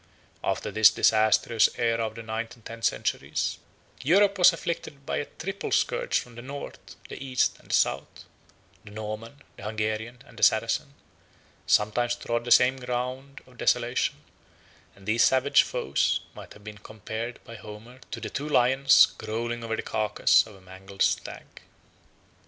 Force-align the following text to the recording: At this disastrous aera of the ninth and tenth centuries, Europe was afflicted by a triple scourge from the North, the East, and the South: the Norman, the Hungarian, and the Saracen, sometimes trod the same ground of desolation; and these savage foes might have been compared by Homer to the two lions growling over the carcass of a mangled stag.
At 0.43 0.63
this 0.63 0.89
disastrous 0.89 1.69
aera 1.77 2.03
of 2.07 2.15
the 2.15 2.23
ninth 2.23 2.55
and 2.55 2.65
tenth 2.65 2.85
centuries, 2.85 3.59
Europe 4.01 4.39
was 4.39 4.51
afflicted 4.51 5.05
by 5.05 5.17
a 5.17 5.25
triple 5.37 5.71
scourge 5.71 6.17
from 6.17 6.33
the 6.33 6.41
North, 6.41 6.95
the 7.09 7.23
East, 7.23 7.59
and 7.59 7.69
the 7.69 7.73
South: 7.75 8.25
the 8.83 8.89
Norman, 8.89 9.43
the 9.57 9.63
Hungarian, 9.63 10.23
and 10.25 10.39
the 10.39 10.41
Saracen, 10.41 10.95
sometimes 11.67 12.15
trod 12.15 12.45
the 12.45 12.49
same 12.51 12.77
ground 12.77 13.41
of 13.45 13.59
desolation; 13.59 14.23
and 14.95 15.05
these 15.05 15.23
savage 15.23 15.61
foes 15.61 16.21
might 16.33 16.53
have 16.53 16.63
been 16.63 16.79
compared 16.79 17.39
by 17.43 17.55
Homer 17.55 17.99
to 18.09 18.19
the 18.19 18.31
two 18.31 18.49
lions 18.49 19.05
growling 19.19 19.63
over 19.63 19.75
the 19.75 19.83
carcass 19.83 20.47
of 20.47 20.55
a 20.55 20.61
mangled 20.61 21.03
stag. 21.03 21.61